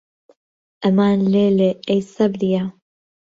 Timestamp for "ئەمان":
0.83-1.19